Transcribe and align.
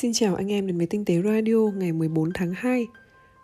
Xin 0.00 0.12
chào 0.12 0.34
anh 0.34 0.52
em 0.52 0.66
đến 0.66 0.78
với 0.78 0.86
Tinh 0.86 1.04
tế 1.04 1.22
Radio 1.22 1.56
ngày 1.74 1.92
14 1.92 2.30
tháng 2.34 2.52
2. 2.56 2.86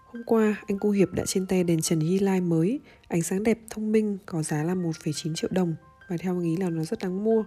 Hôm 0.06 0.22
qua, 0.26 0.57
anh 0.67 0.78
Cu 0.78 0.91
Hiệp 0.91 1.12
đã 1.12 1.25
trên 1.26 1.46
tay 1.46 1.65
đèn 1.65 1.80
trần 1.80 2.00
Yili 2.00 2.41
mới, 2.41 2.80
ánh 3.08 3.23
sáng 3.23 3.42
đẹp, 3.42 3.58
thông 3.70 3.92
minh, 3.92 4.18
có 4.26 4.42
giá 4.42 4.62
là 4.62 4.75
1,9 4.75 5.34
triệu 5.34 5.50
đồng 5.52 5.75
và 6.08 6.17
theo 6.17 6.32
anh 6.32 6.42
nghĩ 6.42 6.56
là 6.56 6.70
nó 6.70 6.84
rất 6.84 6.98
đáng 6.98 7.25
mua. 7.25 7.44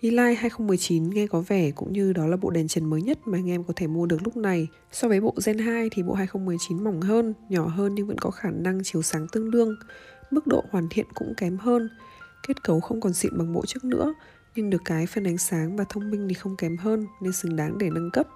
Yili 0.00 0.34
2019 0.34 1.10
nghe 1.10 1.26
có 1.26 1.40
vẻ 1.40 1.70
cũng 1.70 1.92
như 1.92 2.12
đó 2.12 2.26
là 2.26 2.36
bộ 2.36 2.50
đèn 2.50 2.68
trần 2.68 2.90
mới 2.90 3.02
nhất 3.02 3.18
mà 3.24 3.38
anh 3.38 3.50
em 3.50 3.64
có 3.64 3.72
thể 3.76 3.86
mua 3.86 4.06
được 4.06 4.22
lúc 4.24 4.36
này. 4.36 4.68
So 4.92 5.08
với 5.08 5.20
bộ 5.20 5.34
Gen 5.46 5.58
2 5.58 5.88
thì 5.92 6.02
bộ 6.02 6.14
2019 6.14 6.84
mỏng 6.84 7.00
hơn, 7.00 7.34
nhỏ 7.48 7.66
hơn 7.66 7.94
nhưng 7.94 8.06
vẫn 8.06 8.18
có 8.18 8.30
khả 8.30 8.50
năng 8.50 8.80
chiếu 8.84 9.02
sáng 9.02 9.26
tương 9.32 9.50
đương. 9.50 9.76
Mức 10.30 10.46
độ 10.46 10.64
hoàn 10.70 10.88
thiện 10.90 11.06
cũng 11.14 11.34
kém 11.36 11.56
hơn. 11.56 11.88
Kết 12.48 12.62
cấu 12.64 12.80
không 12.80 13.00
còn 13.00 13.12
xịn 13.12 13.38
bằng 13.38 13.52
bộ 13.52 13.66
trước 13.66 13.84
nữa, 13.84 14.14
nhưng 14.56 14.70
được 14.70 14.82
cái 14.84 15.06
phần 15.06 15.24
ánh 15.24 15.38
sáng 15.38 15.76
và 15.76 15.84
thông 15.88 16.10
minh 16.10 16.28
thì 16.28 16.34
không 16.34 16.56
kém 16.56 16.76
hơn 16.76 17.06
nên 17.20 17.32
xứng 17.32 17.56
đáng 17.56 17.78
để 17.78 17.90
nâng 17.90 18.10
cấp. 18.10 18.26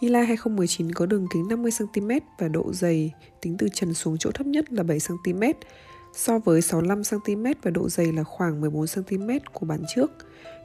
Yili 0.00 0.18
2019 0.18 0.92
có 0.92 1.06
đường 1.06 1.26
kính 1.32 1.48
50cm 1.48 2.20
và 2.38 2.48
độ 2.48 2.72
dày 2.72 3.12
tính 3.40 3.56
từ 3.58 3.68
trần 3.74 3.94
xuống 3.94 4.16
chỗ 4.18 4.30
thấp 4.30 4.46
nhất 4.46 4.72
là 4.72 4.82
7cm, 4.82 5.54
so 6.14 6.38
với 6.38 6.60
65cm 6.60 7.54
và 7.62 7.70
độ 7.70 7.88
dày 7.88 8.12
là 8.12 8.24
khoảng 8.24 8.62
14cm 8.62 9.40
của 9.52 9.66
bản 9.66 9.82
trước. 9.94 10.10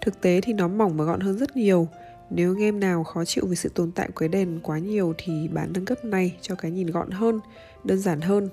Thực 0.02 0.22
tế 0.22 0.42
thì 0.42 0.54
nó 0.54 0.68
mỏng 0.68 0.98
và 0.98 1.06
gọn 1.06 1.20
hơn 1.20 1.38
rất 1.38 1.56
nhiều. 1.56 1.88
Nếu 2.30 2.52
anh 2.52 2.64
em 2.64 2.80
nào 2.80 3.04
khó 3.04 3.26
chịu 3.26 3.46
vì 3.48 3.56
sự 3.56 3.70
tồn 3.70 3.92
tại 3.92 4.10
của 4.16 4.28
đèn 4.28 4.60
quá 4.64 4.80
nhiều 4.80 5.14
thì 5.18 5.48
bán 5.54 5.74
nâng 5.74 5.86
cấp 5.86 6.06
này 6.06 6.38
cho 6.42 6.56
cái 6.56 6.72
nhìn 6.72 6.88
gọn 6.88 7.12
hơn, 7.12 7.40
đơn 7.84 8.00
giản 8.00 8.22
hơn. 8.22 8.50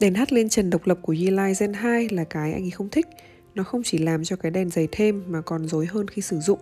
Đèn 0.00 0.14
hắt 0.14 0.32
lên 0.32 0.48
trần 0.48 0.70
độc 0.70 0.86
lập 0.86 0.98
của 1.02 1.12
Yili 1.12 1.52
Gen 1.60 1.72
2 1.72 2.08
là 2.08 2.24
cái 2.24 2.52
anh 2.52 2.64
ấy 2.64 2.70
không 2.70 2.88
thích. 2.88 3.06
Nó 3.54 3.62
không 3.62 3.82
chỉ 3.82 3.98
làm 3.98 4.24
cho 4.24 4.36
cái 4.36 4.50
đèn 4.50 4.70
dày 4.70 4.88
thêm 4.92 5.24
mà 5.26 5.40
còn 5.40 5.68
rối 5.68 5.86
hơn 5.86 6.08
khi 6.08 6.22
sử 6.22 6.38
dụng. 6.38 6.58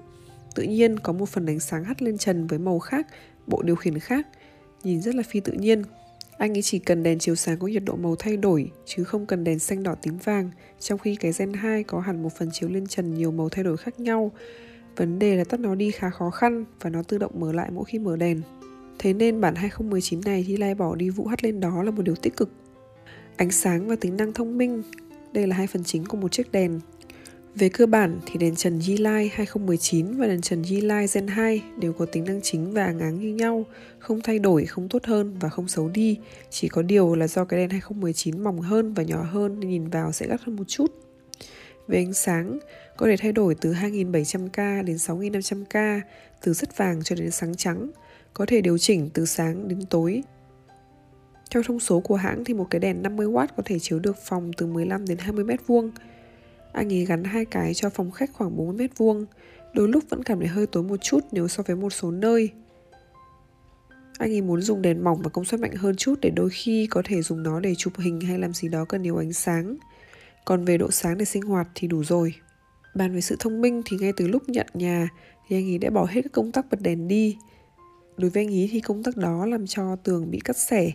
Tự 0.55 0.62
nhiên 0.62 0.98
có 0.98 1.12
một 1.12 1.29
phần 1.29 1.47
ánh 1.47 1.61
sáng 1.61 1.84
hắt 1.84 2.03
lên 2.03 2.19
trần 2.19 2.47
với 2.47 2.59
màu 2.59 2.79
khác, 2.79 3.06
bộ 3.47 3.62
điều 3.62 3.77
khiển 3.77 3.98
khác, 3.98 4.27
nhìn 4.84 5.03
rất 5.03 5.14
là 5.14 5.22
phi 5.22 5.41
tự 5.41 5.53
nhiên. 5.53 5.83
Anh 6.39 6.56
ấy 6.56 6.62
chỉ 6.62 6.78
cần 6.78 7.03
đèn 7.03 7.19
chiếu 7.19 7.34
sáng 7.34 7.59
có 7.59 7.67
nhiệt 7.67 7.84
độ 7.84 7.97
màu 7.97 8.17
thay 8.19 8.37
đổi 8.37 8.70
chứ 8.87 9.05
không 9.05 9.27
cần 9.27 9.44
đèn 9.44 9.59
xanh 9.59 9.83
đỏ 9.83 9.94
tím 10.03 10.19
vàng, 10.25 10.50
trong 10.81 10.98
khi 10.98 11.17
cái 11.17 11.33
Gen 11.39 11.53
2 11.53 11.83
có 11.83 12.00
hẳn 12.00 12.22
một 12.22 12.33
phần 12.39 12.48
chiếu 12.53 12.69
lên 12.69 12.87
trần 12.87 13.15
nhiều 13.15 13.31
màu 13.31 13.48
thay 13.48 13.65
đổi 13.65 13.77
khác 13.77 14.00
nhau. 14.00 14.33
Vấn 14.97 15.19
đề 15.19 15.37
là 15.37 15.44
tắt 15.44 15.61
nó 15.61 15.75
đi 15.75 15.91
khá 15.91 16.11
khó 16.11 16.31
khăn 16.31 16.65
và 16.81 16.91
nó 16.91 17.03
tự 17.03 17.19
động 17.19 17.33
mở 17.41 17.53
lại 17.53 17.70
mỗi 17.70 17.84
khi 17.84 17.98
mở 17.98 18.17
đèn. 18.17 18.42
Thế 18.98 19.12
nên 19.12 19.41
bản 19.41 19.55
2019 19.55 20.20
này 20.25 20.44
thì 20.48 20.56
lai 20.56 20.75
bỏ 20.75 20.94
đi 20.94 21.11
vụ 21.11 21.27
hắt 21.27 21.44
lên 21.44 21.61
đó 21.61 21.83
là 21.83 21.91
một 21.91 22.03
điều 22.03 22.15
tích 22.15 22.37
cực. 22.37 22.50
Ánh 23.41 23.50
sáng 23.50 23.88
và 23.88 23.96
tính 24.00 24.16
năng 24.16 24.33
thông 24.33 24.58
minh 24.58 24.83
đây 25.33 25.46
là 25.46 25.56
hai 25.56 25.66
phần 25.66 25.84
chính 25.84 26.05
của 26.05 26.16
một 26.16 26.33
chiếc 26.33 26.52
đèn. 26.52 26.80
Về 27.55 27.69
cơ 27.69 27.86
bản 27.86 28.20
thì 28.27 28.38
đèn 28.38 28.56
trần 28.56 28.78
G 28.78 28.88
Light 28.88 29.32
2019 29.32 30.16
và 30.16 30.27
đèn 30.27 30.41
trần 30.41 30.62
G 30.62 30.72
Light 30.72 31.14
Gen 31.14 31.27
2 31.27 31.62
đều 31.78 31.92
có 31.92 32.06
tính 32.06 32.24
năng 32.24 32.41
chính 32.42 32.72
và 32.72 32.84
áng 32.84 33.00
áng 33.00 33.20
như 33.20 33.34
nhau, 33.34 33.64
không 33.98 34.20
thay 34.20 34.38
đổi, 34.38 34.66
không 34.66 34.88
tốt 34.88 35.05
hơn 35.05 35.36
và 35.41 35.48
không 35.48 35.69
xấu 35.69 35.88
đi. 35.88 36.19
Chỉ 36.50 36.69
có 36.69 36.82
điều 36.82 37.14
là 37.14 37.28
do 37.28 37.44
cái 37.44 37.60
đèn 37.60 37.70
2019 37.70 38.44
mỏng 38.44 38.60
hơn 38.60 38.94
và 38.94 39.02
nhỏ 39.02 39.22
hơn 39.22 39.60
nên 39.60 39.70
nhìn 39.70 39.88
vào 39.88 40.12
sẽ 40.12 40.27
gắt 40.27 40.41
hơn 40.42 40.56
một 40.56 40.69
chút. 40.69 40.86
Về 41.88 41.98
ánh 41.98 42.12
sáng, 42.12 42.58
có 42.97 43.06
thể 43.06 43.16
thay 43.16 43.32
đổi 43.32 43.54
từ 43.54 43.72
2700K 43.72 44.84
đến 44.84 44.97
6500K, 44.97 46.00
từ 46.42 46.52
rất 46.52 46.77
vàng 46.77 47.02
cho 47.02 47.16
đến 47.16 47.30
sáng 47.30 47.54
trắng, 47.54 47.91
có 48.34 48.47
thể 48.47 48.60
điều 48.60 48.78
chỉnh 48.78 49.10
từ 49.14 49.27
sáng 49.27 49.69
đến 49.69 49.80
tối 49.91 50.22
theo 51.51 51.62
thông 51.62 51.81
số 51.81 52.01
của 52.01 52.17
hãng 52.17 52.45
thì 52.45 52.55
một 52.55 52.67
cái 52.70 52.81
đèn 52.81 53.03
50W 53.03 53.47
có 53.56 53.62
thể 53.67 53.79
chiếu 53.79 53.98
được 53.98 54.17
phòng 54.25 54.51
từ 54.56 54.67
15 54.67 55.06
đến 55.06 55.19
20 55.19 55.45
mét 55.45 55.67
vuông. 55.67 55.91
Anh 56.73 56.93
ấy 56.93 57.05
gắn 57.05 57.25
hai 57.25 57.45
cái 57.45 57.75
cho 57.75 57.91
phòng 57.91 58.11
khách 58.11 58.33
khoảng 58.33 58.56
40 58.56 58.77
mét 58.79 58.91
vuông. 58.98 59.27
Đôi 59.75 59.89
lúc 59.89 60.05
vẫn 60.09 60.23
cảm 60.23 60.39
thấy 60.39 60.48
hơi 60.48 60.67
tối 60.67 60.83
một 60.83 60.97
chút 60.97 61.21
nếu 61.33 61.48
so 61.48 61.62
với 61.67 61.77
một 61.77 61.91
số 61.91 62.11
nơi. 62.11 62.51
Anh 64.19 64.33
ấy 64.33 64.41
muốn 64.41 64.62
dùng 64.62 64.83
đèn 64.83 65.05
mỏng 65.05 65.23
và 65.23 65.31
công 65.31 65.45
suất 65.45 65.61
mạnh 65.61 65.75
hơn 65.75 65.97
chút 65.97 66.15
để 66.23 66.31
đôi 66.31 66.51
khi 66.51 66.87
có 66.91 67.03
thể 67.05 67.23
dùng 67.23 67.43
nó 67.43 67.61
để 67.61 67.75
chụp 67.75 67.93
hình 67.98 68.21
hay 68.21 68.39
làm 68.39 68.53
gì 68.53 68.69
đó 68.69 68.84
cần 68.84 69.03
nhiều 69.03 69.16
ánh 69.16 69.33
sáng. 69.33 69.77
Còn 70.44 70.65
về 70.65 70.78
độ 70.78 70.91
sáng 70.91 71.19
để 71.19 71.25
sinh 71.25 71.43
hoạt 71.43 71.69
thì 71.75 71.89
đủ 71.89 72.05
rồi. 72.05 72.34
Bàn 72.94 73.15
về 73.15 73.21
sự 73.21 73.37
thông 73.39 73.60
minh 73.60 73.83
thì 73.84 73.97
ngay 74.00 74.12
từ 74.16 74.28
lúc 74.28 74.49
nhận 74.49 74.66
nhà 74.75 75.09
thì 75.49 75.56
anh 75.56 75.71
ấy 75.71 75.78
đã 75.78 75.91
bỏ 75.91 76.06
hết 76.10 76.22
các 76.22 76.33
công 76.33 76.53
tắc 76.53 76.71
bật 76.71 76.81
đèn 76.81 77.09
đi. 77.09 77.37
Đối 78.16 78.31
với 78.31 78.43
anh 78.44 78.55
ấy 78.55 78.69
thì 78.72 78.81
công 78.81 79.03
tắc 79.03 79.16
đó 79.16 79.47
làm 79.47 79.66
cho 79.66 79.97
tường 79.97 80.31
bị 80.31 80.41
cắt 80.44 80.56
xẻ 80.56 80.93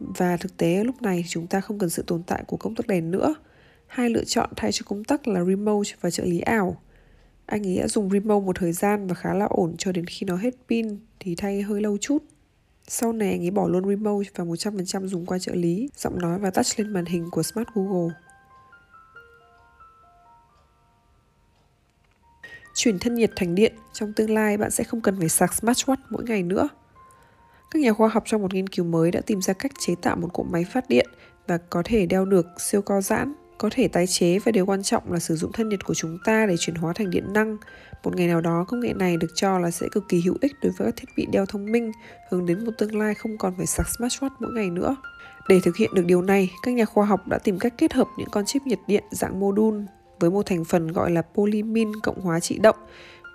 và 0.00 0.36
thực 0.36 0.56
tế 0.56 0.84
lúc 0.84 1.02
này 1.02 1.24
chúng 1.28 1.46
ta 1.46 1.60
không 1.60 1.78
cần 1.78 1.90
sự 1.90 2.04
tồn 2.06 2.22
tại 2.22 2.44
của 2.46 2.56
công 2.56 2.74
tắc 2.74 2.86
đèn 2.86 3.10
nữa. 3.10 3.34
Hai 3.86 4.10
lựa 4.10 4.24
chọn 4.24 4.50
thay 4.56 4.72
cho 4.72 4.82
công 4.88 5.04
tắc 5.04 5.28
là 5.28 5.44
remote 5.44 5.90
và 6.00 6.10
trợ 6.10 6.24
lý 6.24 6.40
ảo. 6.40 6.82
Anh 7.46 7.66
ấy 7.66 7.78
đã 7.78 7.88
dùng 7.88 8.10
remote 8.10 8.46
một 8.46 8.56
thời 8.56 8.72
gian 8.72 9.06
và 9.06 9.14
khá 9.14 9.34
là 9.34 9.46
ổn 9.50 9.74
cho 9.78 9.92
đến 9.92 10.06
khi 10.06 10.26
nó 10.26 10.36
hết 10.36 10.54
pin 10.68 10.98
thì 11.20 11.34
thay 11.34 11.62
hơi 11.62 11.80
lâu 11.80 11.98
chút. 11.98 12.18
Sau 12.88 13.12
này 13.12 13.30
anh 13.30 13.42
ấy 13.42 13.50
bỏ 13.50 13.68
luôn 13.68 13.88
remote 13.88 14.28
và 14.34 14.44
100% 14.44 15.06
dùng 15.06 15.26
qua 15.26 15.38
trợ 15.38 15.54
lý, 15.54 15.88
giọng 15.96 16.18
nói 16.18 16.38
và 16.38 16.50
touch 16.50 16.66
lên 16.76 16.92
màn 16.92 17.04
hình 17.04 17.28
của 17.30 17.42
Smart 17.42 17.68
Google. 17.74 18.14
Chuyển 22.74 22.98
thân 22.98 23.14
nhiệt 23.14 23.30
thành 23.36 23.54
điện, 23.54 23.74
trong 23.92 24.12
tương 24.12 24.30
lai 24.30 24.56
bạn 24.56 24.70
sẽ 24.70 24.84
không 24.84 25.00
cần 25.00 25.18
phải 25.18 25.28
sạc 25.28 25.50
smartwatch 25.50 25.96
mỗi 26.10 26.24
ngày 26.24 26.42
nữa. 26.42 26.68
Các 27.76 27.80
nhà 27.80 27.92
khoa 27.92 28.08
học 28.08 28.22
trong 28.26 28.42
một 28.42 28.54
nghiên 28.54 28.68
cứu 28.68 28.84
mới 28.84 29.10
đã 29.10 29.20
tìm 29.20 29.40
ra 29.40 29.54
cách 29.54 29.72
chế 29.78 29.94
tạo 30.02 30.16
một 30.16 30.28
cỗ 30.32 30.42
máy 30.42 30.64
phát 30.72 30.88
điện 30.88 31.06
và 31.46 31.58
có 31.70 31.82
thể 31.84 32.06
đeo 32.06 32.24
được 32.24 32.46
siêu 32.58 32.82
co 32.82 33.00
giãn, 33.00 33.34
có 33.58 33.68
thể 33.72 33.88
tái 33.88 34.06
chế 34.06 34.38
và 34.38 34.52
điều 34.52 34.66
quan 34.66 34.82
trọng 34.82 35.12
là 35.12 35.18
sử 35.18 35.36
dụng 35.36 35.52
thân 35.52 35.68
nhiệt 35.68 35.84
của 35.84 35.94
chúng 35.94 36.18
ta 36.24 36.46
để 36.46 36.56
chuyển 36.58 36.76
hóa 36.76 36.92
thành 36.92 37.10
điện 37.10 37.32
năng. 37.32 37.56
Một 38.04 38.16
ngày 38.16 38.26
nào 38.26 38.40
đó, 38.40 38.64
công 38.68 38.80
nghệ 38.80 38.92
này 38.92 39.16
được 39.16 39.30
cho 39.34 39.58
là 39.58 39.70
sẽ 39.70 39.86
cực 39.92 40.04
kỳ 40.08 40.20
hữu 40.20 40.34
ích 40.40 40.52
đối 40.62 40.72
với 40.72 40.86
các 40.86 40.94
thiết 40.96 41.08
bị 41.16 41.26
đeo 41.32 41.46
thông 41.46 41.72
minh, 41.72 41.92
hướng 42.30 42.46
đến 42.46 42.64
một 42.64 42.72
tương 42.78 42.98
lai 42.98 43.14
không 43.14 43.38
còn 43.38 43.54
phải 43.56 43.66
sạc 43.66 43.86
smartwatch 43.86 44.30
mỗi 44.40 44.52
ngày 44.52 44.70
nữa. 44.70 44.96
Để 45.48 45.60
thực 45.64 45.76
hiện 45.76 45.90
được 45.94 46.04
điều 46.06 46.22
này, 46.22 46.50
các 46.62 46.74
nhà 46.74 46.84
khoa 46.84 47.06
học 47.06 47.28
đã 47.28 47.38
tìm 47.38 47.58
cách 47.58 47.74
kết 47.78 47.92
hợp 47.92 48.08
những 48.18 48.28
con 48.30 48.44
chip 48.46 48.62
nhiệt 48.62 48.78
điện 48.86 49.04
dạng 49.10 49.40
mô 49.40 49.52
đun 49.52 49.86
với 50.20 50.30
một 50.30 50.46
thành 50.46 50.64
phần 50.64 50.92
gọi 50.92 51.10
là 51.10 51.22
polymin 51.22 51.92
cộng 52.02 52.20
hóa 52.20 52.40
trị 52.40 52.58
động 52.58 52.76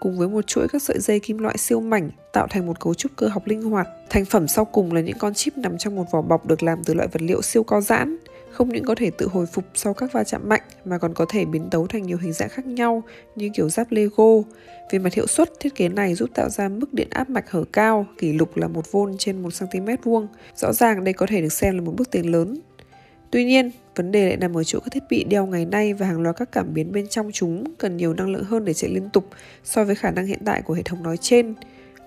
cùng 0.01 0.17
với 0.17 0.27
một 0.27 0.47
chuỗi 0.47 0.67
các 0.67 0.81
sợi 0.81 0.99
dây 0.99 1.19
kim 1.19 1.37
loại 1.37 1.57
siêu 1.57 1.79
mảnh 1.79 2.09
tạo 2.33 2.47
thành 2.49 2.65
một 2.65 2.79
cấu 2.79 2.93
trúc 2.93 3.11
cơ 3.15 3.27
học 3.27 3.47
linh 3.47 3.61
hoạt. 3.61 3.87
Thành 4.09 4.25
phẩm 4.25 4.47
sau 4.47 4.65
cùng 4.65 4.93
là 4.93 5.01
những 5.01 5.17
con 5.17 5.33
chip 5.33 5.57
nằm 5.57 5.77
trong 5.77 5.95
một 5.95 6.05
vỏ 6.11 6.21
bọc 6.21 6.45
được 6.45 6.63
làm 6.63 6.83
từ 6.83 6.93
loại 6.93 7.07
vật 7.07 7.21
liệu 7.21 7.41
siêu 7.41 7.63
co 7.63 7.81
giãn, 7.81 8.17
không 8.51 8.69
những 8.69 8.83
có 8.83 8.95
thể 8.95 9.11
tự 9.17 9.27
hồi 9.27 9.45
phục 9.45 9.65
sau 9.73 9.93
các 9.93 10.13
va 10.13 10.23
chạm 10.23 10.49
mạnh 10.49 10.61
mà 10.85 10.97
còn 10.97 11.13
có 11.13 11.25
thể 11.29 11.45
biến 11.45 11.69
tấu 11.69 11.87
thành 11.87 12.03
nhiều 12.03 12.17
hình 12.17 12.33
dạng 12.33 12.49
khác 12.49 12.65
nhau 12.65 13.03
như 13.35 13.49
kiểu 13.53 13.69
giáp 13.69 13.91
Lego. 13.91 14.33
Về 14.91 14.99
mặt 14.99 15.13
hiệu 15.13 15.27
suất, 15.27 15.59
thiết 15.59 15.75
kế 15.75 15.89
này 15.89 16.15
giúp 16.15 16.29
tạo 16.33 16.49
ra 16.49 16.69
mức 16.69 16.93
điện 16.93 17.07
áp 17.09 17.29
mạch 17.29 17.51
hở 17.51 17.63
cao, 17.73 18.05
kỷ 18.17 18.33
lục 18.33 18.57
là 18.57 18.67
1 18.67 18.91
V 18.91 18.97
trên 19.19 19.41
1 19.43 19.49
cm 19.59 19.87
vuông. 20.03 20.27
Rõ 20.55 20.73
ràng 20.73 21.03
đây 21.03 21.13
có 21.13 21.25
thể 21.25 21.41
được 21.41 21.53
xem 21.53 21.75
là 21.75 21.81
một 21.81 21.93
bước 21.97 22.11
tiến 22.11 22.31
lớn. 22.31 22.59
Tuy 23.31 23.45
nhiên, 23.45 23.71
vấn 23.95 24.11
đề 24.11 24.25
lại 24.27 24.37
nằm 24.37 24.57
ở 24.57 24.63
chỗ 24.63 24.79
các 24.79 24.93
thiết 24.93 25.03
bị 25.09 25.23
đeo 25.23 25.45
ngày 25.45 25.65
nay 25.65 25.93
và 25.93 26.05
hàng 26.05 26.21
loạt 26.21 26.35
các 26.35 26.51
cảm 26.51 26.73
biến 26.73 26.91
bên 26.91 27.07
trong 27.07 27.31
chúng 27.33 27.63
cần 27.77 27.97
nhiều 27.97 28.13
năng 28.13 28.29
lượng 28.29 28.43
hơn 28.43 28.65
để 28.65 28.73
chạy 28.73 28.89
liên 28.89 29.09
tục 29.09 29.29
so 29.63 29.83
với 29.83 29.95
khả 29.95 30.11
năng 30.11 30.25
hiện 30.25 30.39
tại 30.45 30.61
của 30.61 30.73
hệ 30.73 30.81
thống 30.83 31.03
nói 31.03 31.17
trên. 31.17 31.53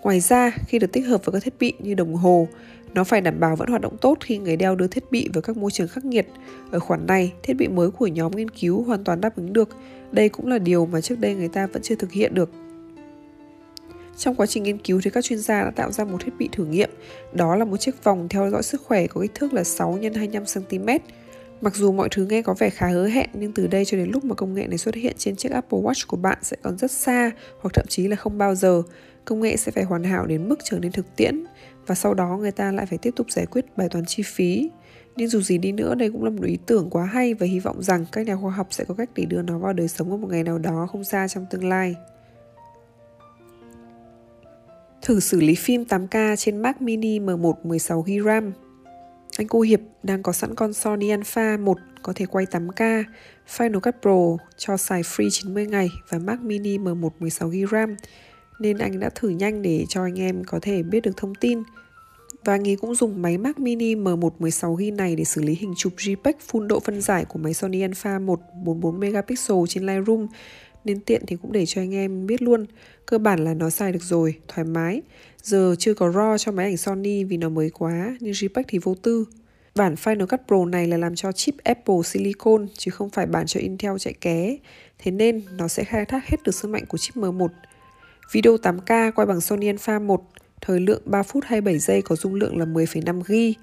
Ngoài 0.03 0.21
ra, 0.21 0.51
khi 0.67 0.79
được 0.79 0.93
tích 0.93 1.07
hợp 1.07 1.25
với 1.25 1.33
các 1.33 1.43
thiết 1.43 1.55
bị 1.59 1.73
như 1.79 1.95
đồng 1.95 2.15
hồ, 2.15 2.49
nó 2.95 3.05
phải 3.05 3.21
đảm 3.21 3.41
bảo 3.41 3.57
vẫn 3.57 3.69
hoạt 3.69 3.83
động 3.83 3.97
tốt 4.01 4.19
khi 4.21 4.39
người 4.39 4.57
đeo 4.57 4.77
đưa 4.77 4.87
thiết 4.87 5.05
bị 5.11 5.29
vào 5.33 5.43
các 5.43 5.57
môi 5.57 5.71
trường 5.71 5.89
khắc 5.89 6.05
nghiệt. 6.05 6.27
Ở 6.71 6.79
khoản 6.79 7.07
này, 7.07 7.33
thiết 7.43 7.55
bị 7.55 7.69
mới 7.69 7.91
của 7.91 8.07
nhóm 8.07 8.33
nghiên 8.33 8.51
cứu 8.51 8.83
hoàn 8.83 9.05
toàn 9.05 9.21
đáp 9.21 9.37
ứng 9.37 9.53
được. 9.53 9.69
Đây 10.13 10.29
cũng 10.29 10.47
là 10.47 10.59
điều 10.59 10.87
mà 10.87 11.01
trước 11.01 11.19
đây 11.19 11.35
người 11.35 11.49
ta 11.49 11.67
vẫn 11.67 11.83
chưa 11.83 11.95
thực 11.95 12.13
hiện 12.13 12.35
được. 12.35 12.51
Trong 14.19 14.35
quá 14.35 14.47
trình 14.47 14.63
nghiên 14.63 14.79
cứu 14.79 15.01
thì 15.05 15.11
các 15.11 15.25
chuyên 15.25 15.39
gia 15.39 15.65
đã 15.65 15.71
tạo 15.71 15.93
ra 15.93 16.05
một 16.05 16.19
thiết 16.25 16.33
bị 16.39 16.49
thử 16.53 16.65
nghiệm. 16.65 16.91
Đó 17.33 17.57
là 17.57 17.65
một 17.65 17.77
chiếc 17.77 18.05
vòng 18.05 18.29
theo 18.29 18.51
dõi 18.51 18.63
sức 18.63 18.83
khỏe 18.83 19.07
có 19.07 19.21
kích 19.21 19.35
thước 19.35 19.53
là 19.53 19.65
6 19.65 19.99
x 20.03 20.17
25 20.17 20.45
cm. 20.55 20.89
Mặc 21.61 21.75
dù 21.75 21.93
mọi 21.93 22.09
thứ 22.11 22.27
nghe 22.27 22.43
có 22.43 22.55
vẻ 22.59 22.71
khá 22.71 22.89
hứa 22.89 23.09
hẹn, 23.09 23.31
nhưng 23.33 23.53
từ 23.53 23.67
đây 23.67 23.85
cho 23.85 23.97
đến 23.97 24.11
lúc 24.11 24.25
mà 24.25 24.35
công 24.35 24.55
nghệ 24.55 24.67
này 24.67 24.79
xuất 24.79 24.95
hiện 24.95 25.15
trên 25.19 25.37
chiếc 25.37 25.53
Apple 25.53 25.79
Watch 25.79 26.05
của 26.09 26.17
bạn 26.17 26.39
sẽ 26.43 26.57
còn 26.63 26.79
rất 26.79 26.91
xa 26.91 27.31
hoặc 27.61 27.71
thậm 27.75 27.87
chí 27.89 28.09
là 28.09 28.17
không 28.17 28.39
bao 28.39 28.55
giờ. 28.55 28.83
Công 29.25 29.41
nghệ 29.41 29.57
sẽ 29.57 29.73
phải 29.73 29.85
hoàn 29.85 30.05
hảo 30.05 30.27
đến 30.27 30.49
mức 30.49 30.59
trở 30.65 30.79
nên 30.79 30.93
thực 30.93 31.17
tiễn, 31.17 31.45
và 31.87 31.95
sau 31.95 32.15
đó 32.15 32.37
người 32.37 32.51
ta 32.51 32.73
lại 32.73 32.87
phải 32.87 32.99
tiếp 32.99 33.11
tục 33.17 33.31
giải 33.31 33.47
quyết 33.47 33.77
bài 33.77 33.89
toán 33.89 34.05
chi 34.05 34.23
phí. 34.23 34.71
Nhưng 35.17 35.29
dù 35.29 35.41
gì 35.41 35.59
đi 35.59 35.73
nữa, 35.73 35.95
đây 35.95 36.11
cũng 36.11 36.25
là 36.25 36.31
một 36.31 36.45
ý 36.47 36.59
tưởng 36.67 36.91
quá 36.91 37.05
hay 37.05 37.35
và 37.35 37.47
hy 37.47 37.61
vọng 37.61 37.83
rằng 37.83 38.05
các 38.13 38.27
nhà 38.27 38.37
khoa 38.37 38.51
học 38.51 38.67
sẽ 38.71 38.85
có 38.85 38.95
cách 38.95 39.11
để 39.15 39.25
đưa 39.25 39.43
nó 39.43 39.59
vào 39.59 39.73
đời 39.73 39.89
sống 39.89 40.11
ở 40.11 40.17
một 40.17 40.29
ngày 40.31 40.43
nào 40.43 40.59
đó 40.59 40.87
không 40.93 41.05
xa 41.05 41.29
trong 41.29 41.47
tương 41.51 41.69
lai. 41.69 41.95
Thử 45.05 45.21
xử 45.21 45.41
lý 45.41 45.55
phim 45.55 45.83
8K 45.83 46.37
trên 46.37 46.63
Mac 46.63 46.83
Mini 46.83 47.19
M1 47.19 47.55
16GB 47.63 48.25
RAM. 48.25 48.53
Anh 49.39 49.49
cô 49.49 49.61
Hiệp 49.61 49.81
đang 50.03 50.23
có 50.23 50.33
sẵn 50.33 50.55
con 50.55 50.73
Sony 50.73 51.09
Alpha 51.09 51.57
1 51.57 51.79
có 52.03 52.13
thể 52.17 52.27
quay 52.27 52.47
8K, 52.47 53.05
Final 53.57 53.81
Cut 53.81 53.95
Pro 54.03 54.45
cho 54.57 54.77
xài 54.77 55.03
free 55.03 55.29
90 55.31 55.67
ngày 55.67 55.89
và 56.09 56.19
Mac 56.19 56.41
Mini 56.41 56.79
M1 56.79 57.11
16GB 57.21 57.67
RAM 57.67 57.97
nên 58.59 58.79
anh 58.79 59.01
đã 59.01 59.11
thử 59.15 59.29
nhanh 59.29 59.63
để 59.63 59.85
cho 59.89 60.03
anh 60.03 60.21
em 60.21 60.45
có 60.45 60.59
thể 60.63 60.83
biết 60.83 61.01
được 61.01 61.17
thông 61.17 61.35
tin. 61.35 61.63
Và 62.45 62.55
anh 62.55 62.69
ấy 62.69 62.77
cũng 62.77 62.95
dùng 62.95 63.23
máy 63.23 63.39
Mac 63.39 63.59
Mini 63.59 63.95
M1 63.95 64.31
16GB 64.39 64.97
này 64.97 65.17
để 65.17 65.25
xử 65.25 65.43
lý 65.43 65.55
hình 65.55 65.75
chụp 65.77 65.93
JPEG 65.97 66.33
full 66.51 66.67
độ 66.67 66.81
phân 66.81 67.01
giải 67.01 67.25
của 67.25 67.39
máy 67.39 67.55
Sony 67.55 67.81
Alpha 67.81 68.19
1 68.19 68.41
44 68.65 69.01
megapixel 69.01 69.57
trên 69.69 69.87
Lightroom 69.87 70.27
nên 70.85 71.01
tiện 71.01 71.23
thì 71.27 71.37
cũng 71.43 71.53
để 71.53 71.67
cho 71.67 71.81
anh 71.81 71.95
em 71.95 72.27
biết 72.27 72.43
luôn. 72.43 72.67
Cơ 73.07 73.19
bản 73.19 73.45
là 73.45 73.55
nó 73.55 73.71
xài 73.71 73.93
được 73.93 74.03
rồi, 74.03 74.35
thoải 74.49 74.65
mái. 74.65 75.03
Giờ 75.43 75.75
chưa 75.79 75.95
có 75.95 76.09
RAW 76.09 76.39
cho 76.39 76.53
máy 76.53 76.67
ảnh 76.67 76.77
Sony 76.77 77.25
vì 77.25 77.37
nó 77.37 77.49
mới 77.49 77.71
quá, 77.71 78.17
nhưng 78.21 78.33
JPEG 78.33 78.63
thì 78.69 78.79
vô 78.79 78.95
tư. 78.95 79.25
Bản 79.75 79.95
Final 79.95 80.27
Cut 80.27 80.41
Pro 80.47 80.65
này 80.65 80.87
là 80.87 80.97
làm 80.97 81.15
cho 81.15 81.33
chip 81.33 81.55
Apple 81.65 82.03
Silicon 82.05 82.67
chứ 82.79 82.91
không 82.91 83.11
phải 83.11 83.27
bản 83.27 83.47
cho 83.47 83.61
Intel 83.61 83.93
chạy 83.99 84.15
ké. 84.21 84.57
Thế 84.99 85.11
nên 85.11 85.43
nó 85.57 85.69
sẽ 85.69 85.85
khai 85.85 86.05
thác 86.05 86.27
hết 86.27 86.43
được 86.43 86.55
sức 86.55 86.69
mạnh 86.69 86.87
của 86.87 86.99
chip 86.99 87.17
M1. 87.17 87.49
Video 88.33 88.57
8K 88.57 89.13
quay 89.13 89.27
bằng 89.27 89.41
Sony 89.41 89.67
Alpha 89.67 89.99
1, 89.99 90.23
thời 90.61 90.81
lượng 90.81 91.03
3 91.05 91.23
phút 91.23 91.45
27 91.47 91.79
giây 91.79 92.03
có 92.03 92.17
dung 92.17 92.35
lượng 92.35 92.59
là 92.59 92.65
10,5 92.65 93.21
GB. 93.21 93.61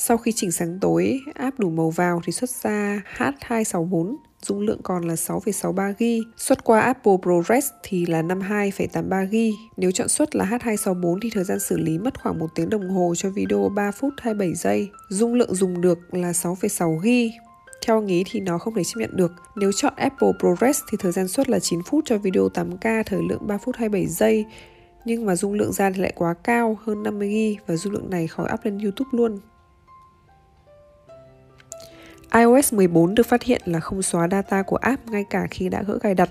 Sau 0.00 0.16
khi 0.16 0.32
chỉnh 0.32 0.52
sáng 0.52 0.78
tối, 0.80 1.20
áp 1.34 1.58
đủ 1.58 1.70
màu 1.70 1.90
vào 1.90 2.20
thì 2.24 2.32
xuất 2.32 2.50
ra 2.50 3.02
H264, 3.16 4.16
dung 4.42 4.60
lượng 4.60 4.80
còn 4.82 5.08
là 5.08 5.14
6,63 5.14 5.92
GB. 5.92 6.28
Xuất 6.36 6.64
qua 6.64 6.80
Apple 6.80 7.12
ProRes 7.22 7.68
thì 7.82 8.06
là 8.06 8.22
52,83 8.22 9.26
GB. 9.26 9.54
Nếu 9.76 9.90
chọn 9.90 10.08
xuất 10.08 10.36
là 10.36 10.44
H264 10.44 11.18
thì 11.22 11.30
thời 11.30 11.44
gian 11.44 11.60
xử 11.60 11.78
lý 11.78 11.98
mất 11.98 12.22
khoảng 12.22 12.38
1 12.38 12.46
tiếng 12.54 12.70
đồng 12.70 12.88
hồ 12.88 13.14
cho 13.16 13.30
video 13.30 13.68
3 13.68 13.90
phút 13.90 14.12
27 14.18 14.54
giây. 14.54 14.88
Dung 15.10 15.34
lượng 15.34 15.54
dùng 15.54 15.80
được 15.80 15.98
là 16.14 16.32
6,6 16.32 16.98
GB. 16.98 17.34
Theo 17.86 18.00
nghĩ 18.00 18.24
thì 18.30 18.40
nó 18.40 18.58
không 18.58 18.74
thể 18.74 18.84
chấp 18.84 19.00
nhận 19.00 19.16
được. 19.16 19.32
Nếu 19.56 19.72
chọn 19.72 19.92
Apple 19.96 20.32
ProRes 20.38 20.80
thì 20.90 20.98
thời 21.00 21.12
gian 21.12 21.28
xuất 21.28 21.48
là 21.48 21.60
9 21.60 21.82
phút 21.82 22.04
cho 22.06 22.18
video 22.18 22.48
8K 22.48 23.02
thời 23.06 23.20
lượng 23.28 23.46
3 23.46 23.58
phút 23.58 23.76
27 23.76 24.06
giây. 24.06 24.44
Nhưng 25.04 25.26
mà 25.26 25.36
dung 25.36 25.52
lượng 25.52 25.72
ra 25.72 25.90
thì 25.90 26.00
lại 26.00 26.12
quá 26.16 26.34
cao, 26.44 26.78
hơn 26.84 27.02
50GB 27.02 27.56
và 27.66 27.76
dung 27.76 27.92
lượng 27.92 28.10
này 28.10 28.26
khỏi 28.26 28.48
up 28.54 28.64
lên 28.64 28.78
YouTube 28.78 29.10
luôn 29.12 29.38
iOS 32.34 32.72
14 32.72 33.14
được 33.14 33.26
phát 33.26 33.42
hiện 33.42 33.62
là 33.64 33.80
không 33.80 34.02
xóa 34.02 34.28
data 34.30 34.62
của 34.62 34.76
app 34.76 35.10
ngay 35.10 35.24
cả 35.30 35.46
khi 35.50 35.68
đã 35.68 35.82
gỡ 35.82 35.98
cài 35.98 36.14
đặt. 36.14 36.30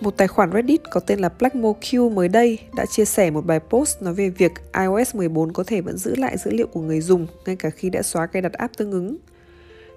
Một 0.00 0.16
tài 0.16 0.28
khoản 0.28 0.52
Reddit 0.52 0.80
có 0.90 1.00
tên 1.00 1.18
là 1.18 1.30
BlackMoQ 1.38 2.10
mới 2.10 2.28
đây 2.28 2.58
đã 2.76 2.86
chia 2.86 3.04
sẻ 3.04 3.30
một 3.30 3.46
bài 3.46 3.60
post 3.60 4.02
nói 4.02 4.14
về 4.14 4.28
việc 4.28 4.52
iOS 4.78 5.14
14 5.14 5.52
có 5.52 5.64
thể 5.66 5.80
vẫn 5.80 5.96
giữ 5.98 6.16
lại 6.16 6.36
dữ 6.38 6.50
liệu 6.50 6.66
của 6.66 6.80
người 6.80 7.00
dùng 7.00 7.26
ngay 7.46 7.56
cả 7.56 7.70
khi 7.70 7.90
đã 7.90 8.02
xóa 8.02 8.26
cài 8.26 8.42
đặt 8.42 8.52
app 8.52 8.76
tương 8.76 8.92
ứng. 8.92 9.16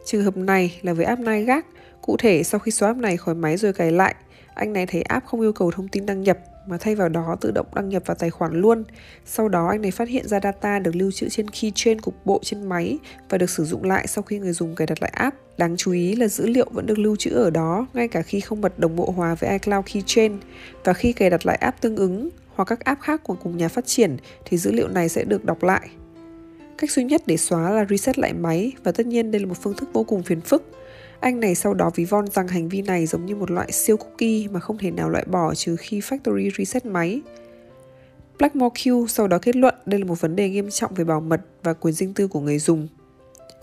Trường 0.06 0.24
hợp 0.24 0.38
này 0.38 0.80
là 0.82 0.94
với 0.94 1.06
app 1.06 1.22
Nightgag, 1.22 1.62
cụ 2.02 2.18
thể 2.18 2.44
sau 2.44 2.60
khi 2.60 2.72
xóa 2.72 2.90
app 2.90 3.00
này 3.00 3.18
khỏi 3.18 3.36
máy 3.36 3.58
rồi 3.58 3.74
cài 3.74 3.92
lại, 3.92 4.16
anh 4.54 4.74
này 4.74 4.86
thấy 4.86 5.02
app 5.02 5.26
không 5.26 5.42
yêu 5.42 5.54
cầu 5.54 5.72
thông 5.72 5.88
tin 5.88 6.06
đăng 6.06 6.24
nhập 6.24 6.38
mà 6.68 6.78
thay 6.78 6.96
vào 6.96 7.10
đó 7.10 7.36
tự 7.42 7.52
động 7.52 7.68
đăng 7.76 7.90
nhập 7.90 8.04
vào 8.06 8.16
tài 8.16 8.30
khoản 8.30 8.62
luôn. 8.62 8.84
Sau 9.26 9.50
đó, 9.50 9.68
anh 9.68 9.82
này 9.82 9.92
phát 9.92 10.08
hiện 10.08 10.28
ra 10.28 10.40
data 10.44 10.80
được 10.80 10.96
lưu 10.96 11.12
trữ 11.12 11.30
trên 11.30 11.50
keychain 11.50 12.02
cục 12.02 12.26
bộ 12.26 12.40
trên 12.44 12.70
máy 12.70 12.98
và 13.30 13.38
được 13.38 13.50
sử 13.50 13.66
dụng 13.66 13.84
lại 13.84 14.08
sau 14.08 14.22
khi 14.22 14.40
người 14.40 14.54
dùng 14.54 14.76
cài 14.76 14.88
đặt 14.88 15.02
lại 15.02 15.12
app. 15.16 15.38
Đáng 15.58 15.78
chú 15.78 15.92
ý 15.92 16.16
là 16.16 16.28
dữ 16.28 16.48
liệu 16.48 16.68
vẫn 16.72 16.86
được 16.86 17.00
lưu 17.00 17.16
trữ 17.16 17.30
ở 17.30 17.50
đó, 17.50 17.88
ngay 17.94 18.08
cả 18.08 18.22
khi 18.22 18.40
không 18.40 18.62
bật 18.62 18.80
đồng 18.80 18.96
bộ 18.96 19.14
hòa 19.16 19.36
với 19.36 19.50
iCloud 19.50 19.86
Keychain 19.94 20.38
và 20.84 20.94
khi 20.94 21.14
cài 21.14 21.30
đặt 21.30 21.46
lại 21.46 21.58
app 21.62 21.82
tương 21.82 21.96
ứng 21.96 22.30
hoặc 22.56 22.66
các 22.66 22.80
app 22.80 23.02
khác 23.02 23.24
của 23.24 23.36
cùng 23.44 23.58
nhà 23.58 23.68
phát 23.68 23.86
triển 23.86 24.18
thì 24.46 24.58
dữ 24.58 24.72
liệu 24.72 24.88
này 24.88 25.10
sẽ 25.10 25.24
được 25.24 25.46
đọc 25.46 25.64
lại. 25.64 25.90
Cách 26.78 26.92
duy 26.92 27.04
nhất 27.04 27.22
để 27.26 27.38
xóa 27.38 27.72
là 27.72 27.86
reset 27.90 28.20
lại 28.20 28.34
máy 28.34 28.72
và 28.84 28.92
tất 28.92 29.06
nhiên 29.06 29.32
đây 29.32 29.40
là 29.42 29.48
một 29.48 29.58
phương 29.62 29.74
thức 29.74 29.90
vô 29.94 30.04
cùng 30.04 30.24
phiền 30.24 30.42
phức 30.42 30.64
anh 31.20 31.40
này 31.40 31.56
sau 31.56 31.74
đó 31.74 31.92
ví 31.96 32.06
von 32.06 32.28
rằng 32.28 32.48
hành 32.48 32.70
vi 32.70 32.82
này 32.82 33.06
giống 33.06 33.26
như 33.26 33.36
một 33.36 33.52
loại 33.52 33.72
siêu 33.72 33.98
cookie 33.98 34.48
mà 34.52 34.60
không 34.60 34.78
thể 34.78 34.92
nào 34.92 35.10
loại 35.10 35.26
bỏ 35.26 35.56
trừ 35.56 35.76
khi 35.76 36.00
factory 36.00 36.50
reset 36.58 36.86
máy. 36.86 37.22
Blackmore 38.38 38.74
Q 38.74 39.08
sau 39.08 39.28
đó 39.28 39.38
kết 39.42 39.56
luận 39.56 39.76
đây 39.86 40.00
là 40.00 40.06
một 40.06 40.22
vấn 40.22 40.36
đề 40.36 40.50
nghiêm 40.50 40.70
trọng 40.70 40.94
về 40.94 41.04
bảo 41.04 41.22
mật 41.22 41.42
và 41.64 41.74
quyền 41.74 41.94
riêng 41.94 42.14
tư 42.14 42.28
của 42.28 42.40
người 42.40 42.60
dùng. 42.60 42.88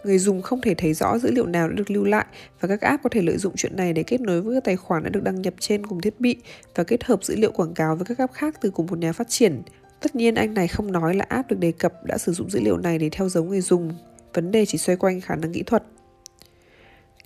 Người 0.05 0.19
dùng 0.19 0.43
không 0.43 0.61
thể 0.61 0.75
thấy 0.75 0.95
rõ 0.95 1.19
dữ 1.19 1.31
liệu 1.31 1.47
nào 1.47 1.69
đã 1.69 1.75
được 1.75 1.91
lưu 1.91 2.05
lại 2.05 2.27
và 2.61 2.69
các 2.69 2.81
app 2.81 3.03
có 3.03 3.09
thể 3.09 3.23
lợi 3.23 3.37
dụng 3.39 3.53
chuyện 3.57 3.77
này 3.77 3.93
để 3.93 4.03
kết 4.03 4.21
nối 4.21 4.41
với 4.41 4.55
các 4.57 4.65
tài 4.65 4.77
khoản 4.77 5.03
đã 5.03 5.11
được 5.11 5.23
đăng 5.23 5.43
nhập 5.43 5.55
trên 5.59 5.87
cùng 5.87 6.01
thiết 6.01 6.21
bị 6.21 6.37
và 6.75 6.85
kết 6.85 7.05
hợp 7.05 7.25
dữ 7.25 7.37
liệu 7.37 7.53
quảng 7.53 7.75
cáo 7.75 7.97
với 7.97 8.05
các 8.05 8.19
app 8.19 8.33
khác 8.33 8.57
từ 8.61 8.71
cùng 8.71 8.87
một 8.87 8.99
nhà 8.99 9.13
phát 9.13 9.29
triển. 9.29 9.63
Tất 10.01 10.17
nhiên, 10.17 10.35
anh 10.35 10.55
này 10.55 10.69
không 10.69 10.93
nói 10.93 11.15
là 11.15 11.25
app 11.29 11.51
được 11.51 11.59
đề 11.59 11.73
cập 11.73 12.05
đã 12.05 12.19
sử 12.19 12.33
dụng 12.33 12.51
dữ 12.51 12.61
liệu 12.61 12.77
này 12.77 12.99
để 12.99 13.09
theo 13.13 13.29
dấu 13.29 13.45
người 13.45 13.61
dùng. 13.61 13.93
Vấn 14.35 14.51
đề 14.51 14.67
chỉ 14.67 14.79
xoay 14.79 14.97
quanh 14.97 15.21
khả 15.21 15.37
năng 15.37 15.53
kỹ 15.53 15.63
thuật. 15.63 15.83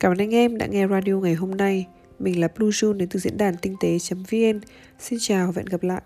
Cảm 0.01 0.13
ơn 0.13 0.19
anh 0.19 0.35
em 0.35 0.59
đã 0.59 0.67
nghe 0.67 0.89
radio 0.89 1.13
ngày 1.13 1.35
hôm 1.35 1.51
nay. 1.51 1.87
Mình 2.19 2.41
là 2.41 2.49
Blue 2.57 2.69
June 2.69 2.93
đến 2.93 3.09
từ 3.09 3.21
diễn 3.21 3.37
đàn 3.37 3.57
tinh 3.57 3.77
tế.vn. 3.81 4.61
Xin 4.99 5.19
chào 5.23 5.47
và 5.47 5.61
hẹn 5.61 5.67
gặp 5.67 5.83
lại. 5.83 6.03